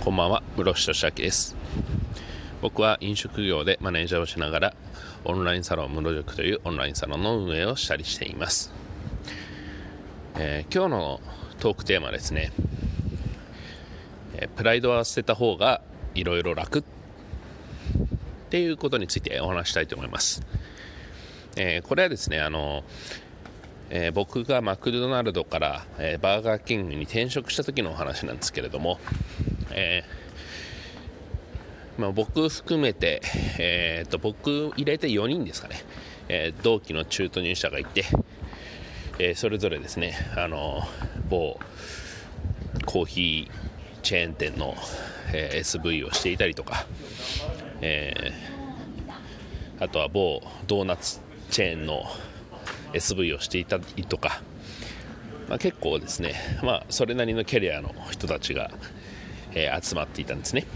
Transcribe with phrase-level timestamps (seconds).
[0.00, 1.54] こんばんは室伏俊明です。
[2.62, 4.74] 僕は飲食業でマネージャーをしながら
[5.26, 8.72] オンラインサロン室塾というオンラインサロンの運営をしたりしています、
[10.36, 11.20] えー、今日の
[11.58, 12.50] トークテーマですね、
[14.36, 15.82] えー、プライドは捨てた方が
[16.14, 16.84] いろいろ楽っ
[18.48, 20.40] ていうことについてお話したいと思います、
[21.56, 22.84] えー、これはですねあの
[23.90, 29.00] え、僕がマクドナルドから、え、バーガーキングに転職した時のお話なんですけれども、
[29.72, 33.22] えー、まあ、僕含めて、
[33.58, 35.82] えーと、僕入れて4人ですかね、
[36.28, 38.04] えー、同期の中途入社がいて、
[39.18, 40.14] えー、それぞれですね。
[40.36, 40.82] あの
[41.28, 41.58] 某
[42.86, 44.74] コーヒーチェーン店の、
[45.32, 46.86] え SV をしていたりとか、
[47.82, 48.32] え
[49.78, 52.04] あとは某ドーナツチェーンの
[52.92, 54.42] SV をしていたりとか、
[55.48, 58.70] まあ、結構ですね、まあ、それなりのキャリアの人たちが、
[59.54, 60.66] えー、集まっていたんですね。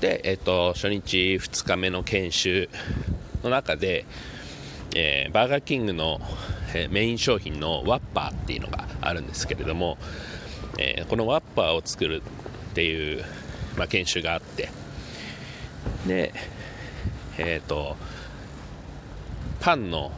[0.00, 2.68] で、えーと、初日2日目の研修
[3.42, 4.04] の中で、
[4.94, 6.20] えー、バーガーキングの、
[6.74, 9.98] えー、メイン商品のワッパーっていうのがあるんですけれども、
[10.78, 12.22] えー、このワッパーを作る
[12.70, 13.24] っていう、
[13.76, 14.68] まあ、研修があって
[16.06, 16.32] で
[17.38, 17.96] えっ、と
[19.60, 20.12] パンの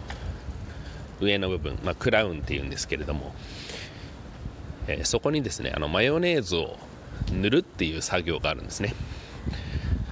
[1.20, 3.34] 上の部分、まあ、クラウンっていうんですけれども
[4.88, 6.76] えー、そこにですねあのマヨネーズを
[7.30, 8.94] 塗るっていう作業があるんですね。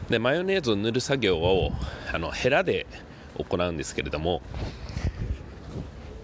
[0.09, 1.73] でマヨネーズを塗る作業を
[2.13, 2.87] あのヘラで
[3.39, 4.41] 行うんですけれども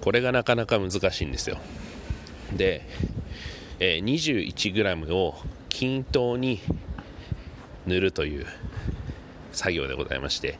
[0.01, 1.59] これがなかなか難しいんですよ。
[2.53, 2.87] で、
[3.81, 5.35] えー、21g を
[5.69, 6.61] 均等に
[7.87, 8.47] 塗るという
[9.53, 10.59] 作業でございまして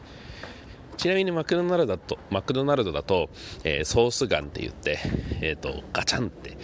[1.03, 3.29] ちなみにマクドナルドだとマクドナルドだと、
[3.65, 4.99] えー、ソースガンって言って、
[5.41, 6.57] えーと、ガチャンって、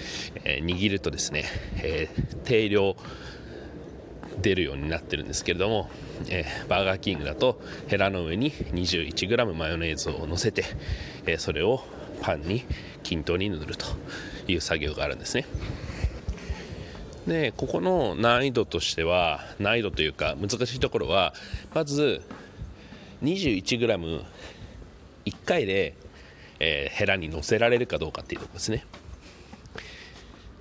[0.45, 1.43] えー、握るとですね、
[1.83, 2.07] え
[2.45, 2.95] 定量
[4.41, 5.89] 出るようになってるんですけれども、
[6.29, 10.63] えバーガーキングだとヘラの上に 21g マヨネーズをのせて、
[11.25, 11.83] えそれを
[12.21, 12.63] パンに
[13.03, 13.87] 均等に塗ると
[14.47, 15.47] いう作業があるんですね。
[17.27, 21.33] でここの難易度としては難易度というか難しいところは
[21.73, 22.21] まず
[23.23, 24.25] 21g1
[25.45, 25.95] 回で、
[26.59, 28.85] えー、ヘラに乗せられるかどうかっていうとこですね。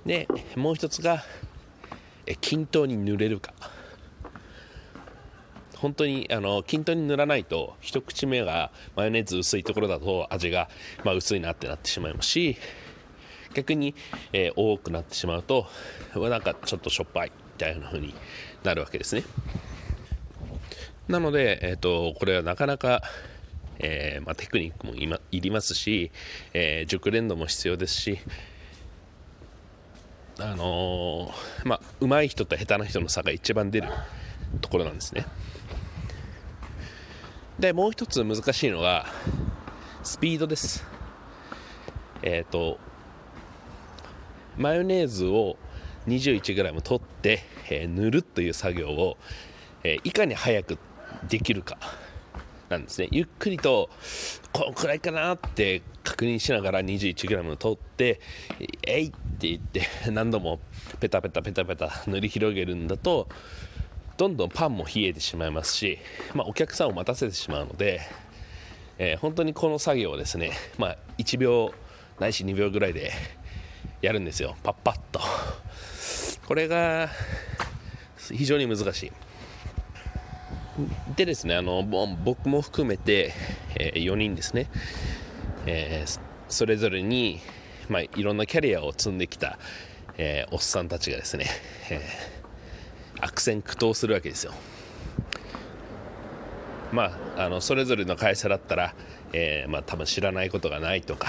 [0.05, 1.23] でもう一つが、
[2.25, 3.53] え均等に塗れるか。
[5.79, 10.69] 本当にあの均等に塗らないと一口目がマヨネーズ薄いところだと味が、
[11.05, 12.57] まあ、薄いなってなってしまいますし
[13.53, 13.95] 逆に、
[14.33, 15.67] えー、多くなってしまうと
[16.15, 18.13] なんかちょっとしょっぱいみたいな風に
[18.63, 19.23] なるわけですね。
[21.09, 23.01] なので、えーと、これはなかなか、
[23.79, 26.11] えー、まあ、テクニックも今いりますし、
[26.53, 28.19] えー、熟練度も必要ですし、
[30.39, 33.89] あのー、まあ、上手い人と下手な人の差が一番出る
[34.61, 35.25] ところなんですね。
[37.57, 39.07] でもう一つ難しいのが
[40.03, 40.85] スピードです。
[42.21, 42.79] えっ、と
[44.57, 45.57] マヨネーズを
[46.07, 49.17] 21g 取って、え塗るという作業を、
[49.83, 50.77] えいかに早く
[51.27, 51.77] できるか
[52.69, 53.07] なんですね。
[53.11, 53.89] ゆっくりと
[54.53, 58.19] このくらいかなって確認しながら 21g 取って
[58.83, 59.81] えいって言って
[60.11, 60.59] 何度も
[60.99, 63.27] ペタペタペタペタ塗り広げるんだと
[64.17, 65.97] どんどんパンも冷えてしまいますし、
[66.33, 68.01] まあ、お客さんを待たせてしまうので、
[68.97, 71.73] えー、本当にこの作業をですね、まあ、1秒
[72.19, 73.13] ないし2秒ぐらいで
[74.01, 74.55] やるんですよ。
[74.61, 75.21] パッパッと。
[76.45, 77.09] これが
[78.31, 79.11] 非常に難しい。
[81.15, 83.33] でですねあの僕も含めて、
[83.75, 84.69] えー、4人ですね、
[85.65, 87.39] えー、それぞれに、
[87.89, 89.59] まあ、いろんなキャリアを積んできた、
[90.17, 91.45] えー、おっさんたちがですね、
[91.89, 92.01] え
[93.21, 94.53] 悪戦苦闘するわけですよ。
[96.91, 98.95] まあ、あのそれぞれの会社だったら、
[99.31, 101.27] えーまあ、多分知らないことがないとか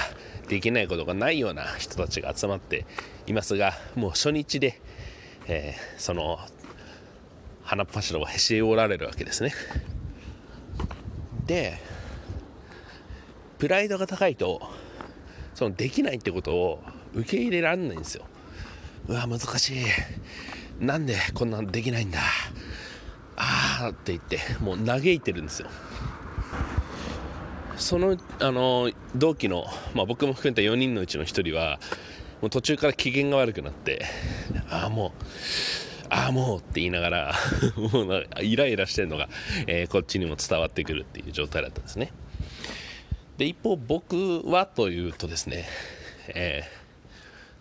[0.48, 2.86] できないことがないような人たちが集まって
[3.26, 4.80] いますがもう初日で、
[5.48, 6.38] えー、その
[7.70, 9.52] 花っ柱をへし折られるわけですね。
[11.46, 11.78] で
[13.60, 14.60] プライドが高いと
[15.54, 16.82] そのできないってことを
[17.14, 18.24] 受け入れられないんですよ。
[19.06, 19.84] うわ難しい。
[20.80, 22.18] なんでこんなんできないんだ。
[23.36, 25.68] ああって言ってもう嘆いてるんですよ。
[27.76, 29.64] そのあの同期の、
[29.94, 31.78] まあ、僕も含めた4人のうちの1人は
[32.40, 34.04] もう途中から機嫌が悪くなって
[34.68, 37.34] ああもうああもうって言いながら
[37.76, 39.28] もうイライラしてるのが、
[39.66, 42.12] えー、こっちにも伝わってくるっていう状態だったんですね。
[43.38, 45.66] で一方僕はというとですね、
[46.34, 46.64] え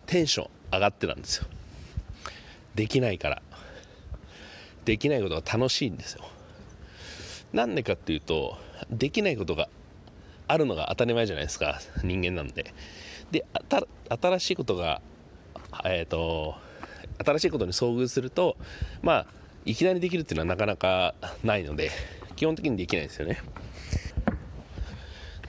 [0.05, 1.47] ー、テンション上がってたんですよ。
[2.75, 3.41] できないから。
[4.83, 6.27] できないことが楽しいんですよ。
[7.53, 8.57] なんでかっていうと
[8.89, 9.69] できないことが
[10.47, 12.73] あるのが当たり前じゃないですか人間なんで。
[13.31, 13.45] で
[14.09, 15.01] 新しいことが
[15.85, 16.55] えっ、ー、と
[17.23, 18.57] 新しいことに遭遇すると
[19.01, 19.27] まあ
[19.65, 21.13] いきなりできるっていうのはなかなか
[21.43, 21.91] ないので
[22.35, 23.41] 基本的にできないですよね。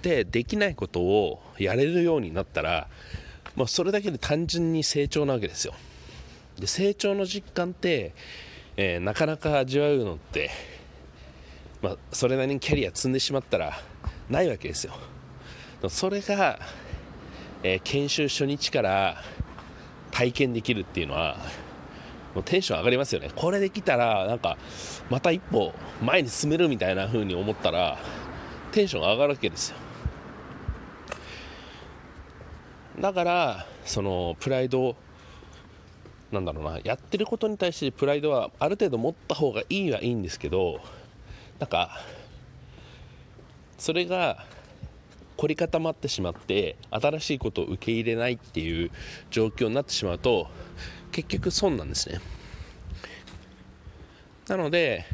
[0.03, 2.89] でできないことをやれるようになったら
[3.55, 5.75] もうそれだけで単純に成長なわけですよ。
[6.59, 8.15] で成長の実感って、
[8.77, 10.51] えー、なかなか味わうのって、
[11.83, 13.79] まあ、それなりにキャリア積んでしまったら
[14.29, 14.95] ないわけですよ。
[15.89, 16.59] それが、
[17.63, 19.23] えー、研修初日から
[20.11, 21.37] 体験できるっていうのは
[22.35, 23.31] もうテンション上がりますよね。
[23.35, 24.57] これできたらなんか
[25.09, 25.73] また一歩
[26.03, 27.99] 前に進めるみたいな風に思ったら
[28.73, 29.77] テンション上がるわけですよ。
[33.01, 34.95] だからそのプライド
[36.31, 40.81] なんだろうなやってることに対してプライドはある程度持った方がいいはいいんですけど
[41.59, 41.99] なんか
[43.79, 44.45] それが
[45.41, 48.91] 凝り固まってしまって新しいことを受け入れないっていう
[49.31, 50.49] 状況になってしまうと
[51.13, 52.21] 結局損なんですね。
[54.49, 55.07] なので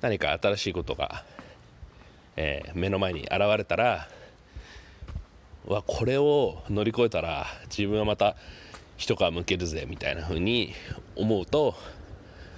[0.00, 1.24] 何か新しいことが、
[2.34, 4.08] えー、目の前に現れたら
[5.64, 8.34] わこれを乗り越えたら自分はまた
[8.96, 10.74] 一皮むけるぜみたいな風に
[11.14, 11.76] 思うと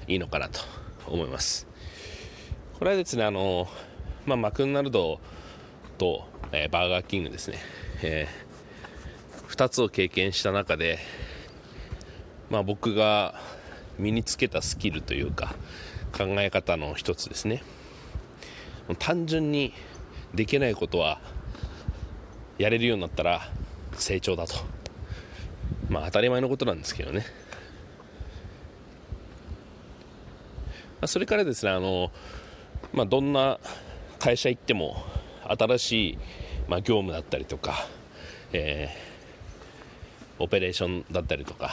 [0.09, 0.61] いいのかなと
[1.07, 1.67] 思います。
[2.79, 3.69] これはですねあの、
[4.25, 5.21] まあ、マクドナルド
[6.01, 7.59] と、え、バーガーキングですね、
[8.03, 10.99] えー、2つを経験した中で、
[12.49, 13.35] まあ、僕が
[13.99, 15.55] 身につけたスキルというか
[16.17, 17.63] 考え方の一つですね。
[18.99, 19.75] 単純に
[20.35, 21.21] できないことは
[22.57, 23.43] やれるようになったら
[23.93, 24.55] 成長だと。
[25.91, 27.27] まあ当たり前のことなんですけどね。
[31.07, 32.11] それからですねあの、
[32.95, 33.61] まあ、どんな
[34.19, 35.05] 会社行っても
[35.57, 36.19] 新しい、
[36.69, 37.87] まあ、業務だったりとか、
[38.53, 41.71] えー、オペレーションだったりとか、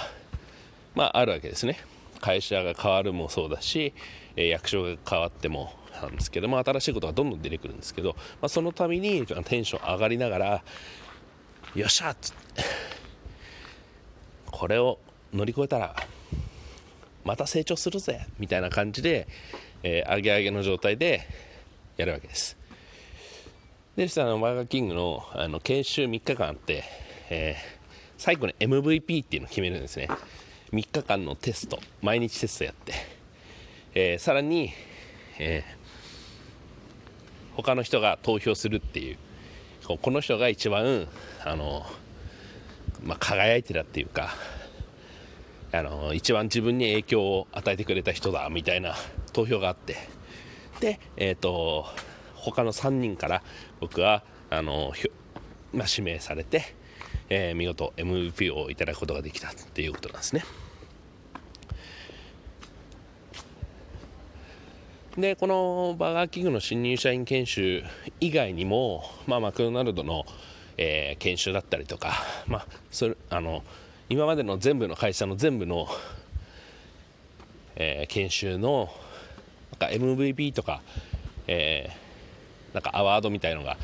[0.95, 1.79] まあ、あるわけですね。
[2.19, 3.94] 会社が変わるもそうだし、
[4.35, 10.63] えー、役所が変わってもなんですけども新しいことがどんどん出てくるんですけど、まあ、その度にテンション上がりながら
[11.75, 12.63] よっしゃっつって
[14.45, 15.00] これを
[15.33, 15.95] 乗り越えたら
[17.24, 19.27] また成長するぜみたいな感じで、
[19.83, 21.27] えー、上げ上げの状態で
[21.97, 22.57] やるわけです。
[23.97, 26.83] で実はあのバーガーキングのあの研修3日間あって、
[27.31, 27.81] えー、
[28.15, 30.07] 最後に MVP っていうのを決めるんですね。
[30.71, 32.94] 3日間のテスト毎日テストやって、
[33.95, 34.71] えー、さらに、
[35.39, 39.17] えー、他の人が投票するっていう
[39.83, 41.07] この人が一番
[41.43, 41.83] あの、
[43.03, 44.35] まあ、輝いてたっていうか
[45.71, 48.93] あの一番自分に影響を与えてくれた人だみたいな
[49.33, 49.95] 投票があって。
[50.81, 51.88] で、えーと、
[52.51, 53.44] 他の3人から
[53.79, 54.94] 僕はあの、
[55.73, 56.75] まあ、指名されて、
[57.29, 60.44] えー、見事 MVP をいただくことができたっていうことなんですね。
[65.17, 67.83] でこのバーガーキングの新入社員研修
[68.19, 70.25] 以外にも、まあ、マクドナルドの、
[70.77, 72.13] えー、研修だったりとか、
[72.45, 73.63] まあ、それあの
[74.09, 75.88] 今までの全部の会社の全部の、
[77.75, 78.91] えー、研修の
[79.79, 80.81] なんか MVP とか、
[81.48, 82.06] えー、
[82.77, 83.75] なんかアワードみたいのが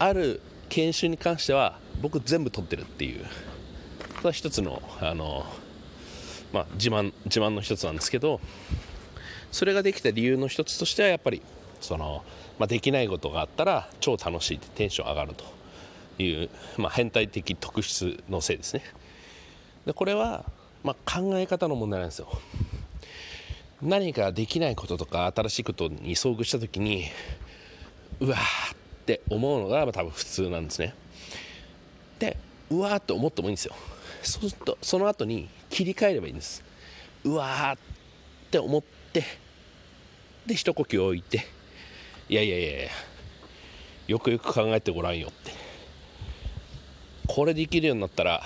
[0.00, 3.24] ある研修に関しては僕全部取ってるっていう。
[4.16, 5.46] それは一つのあの、
[6.52, 8.40] まあ、自慢自慢の一つなんですけど
[9.52, 11.42] それができた理由の一つとしてはやっぱり
[11.80, 12.24] その、
[12.58, 15.44] まあ、できないことがあったら超楽しいってテンション上がると
[16.20, 18.82] いう、まあ、変態的特質のせいですね。
[19.86, 20.44] でこれは、
[20.82, 22.28] まあ、考え方の問題なんですよ。
[23.80, 27.04] 何かできないこととか新しいことに遭遇した時に
[28.20, 30.94] うわーって思うのが、多分普通なんですね。
[32.18, 32.36] で
[32.70, 33.74] うわーって思ってもいいんですよ。
[34.22, 36.64] そうするとその後に切り替えればいいんです。
[37.24, 37.78] うわーっ
[38.50, 38.82] て思っ
[39.12, 39.22] て
[40.46, 41.46] で一呼吸置いて
[42.28, 42.88] いやいやいやいや
[44.08, 45.52] よくよく考えてごらんよって。
[47.28, 48.42] これできるようになったら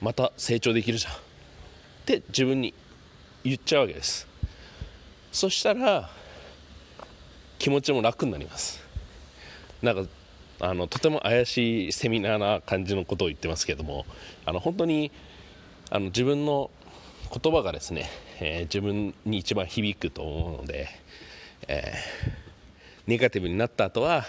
[0.00, 1.12] また成長できるじゃん。
[1.12, 1.16] っ
[2.06, 2.72] て自分に
[3.44, 4.26] 言っちゃうわけです。
[5.30, 6.10] そしたら
[7.58, 8.80] 気持ちも楽になります。
[9.82, 10.10] なんか
[10.60, 14.06] あのとても怪しいセミナーな感じのことを言ってますけども
[14.44, 15.12] あの本当に
[15.90, 16.70] あの自分の
[17.32, 18.10] 言葉がですね、
[18.40, 20.88] えー、自分に一番響くと思うので、
[21.68, 22.30] えー、
[23.06, 24.24] ネガティブになった後は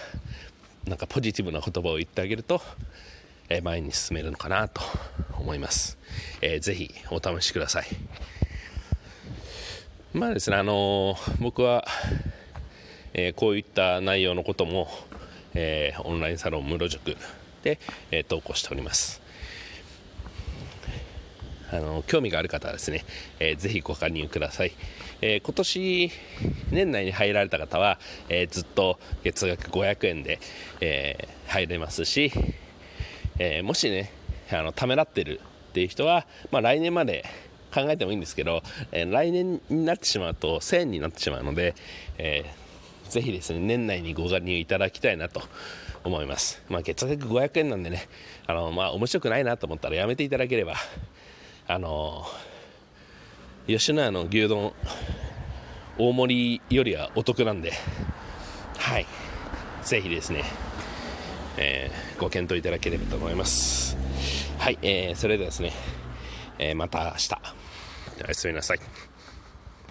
[0.86, 2.62] なんかポジティブな言葉を言ってあげると
[3.50, 4.82] え前に進めるのかなと
[5.40, 5.98] 思います、
[6.42, 7.86] えー、ぜひお試しください。
[10.14, 11.86] まあですねあの僕は、
[13.14, 14.88] えこういった内容のことも、
[15.56, 17.16] えオンラインサロン室塾
[17.64, 17.80] で、
[18.12, 19.22] え投稿しております。
[21.72, 23.06] あの興味がある方はですね、
[23.40, 24.72] えー、ぜひご加入ください、
[25.22, 26.12] えー、今年
[26.72, 30.40] 年内に入られた方は、え、ずっと月額500円で、
[30.82, 32.32] え入れますし、
[33.38, 34.12] えもしね
[34.52, 35.40] あのためらってる
[35.70, 37.26] っていう人は、まあ、来年まで
[37.74, 41.76] 考えてもいいんですけど、え来年になってしまうと1000円になってしまうので、
[42.18, 42.69] えー、
[43.10, 45.42] ぜひですね年内にご加入いただきたいなと
[46.04, 48.08] 思います、まあ、月額500円なんでね
[48.48, 50.76] あの、まあ、面白くないなと思ったらやめていただければ
[51.68, 52.24] あの
[53.68, 54.74] 吉野家の牛丼
[55.98, 57.74] 大盛りよりはお得なんで
[58.80, 59.06] はい。
[59.84, 60.44] ぜひですね、
[61.58, 63.98] えー、ご検討いただければと思います。
[64.58, 65.74] はい、えー、それではですね、
[66.58, 67.36] えー、また明日。
[68.24, 69.09] おやすみなさい。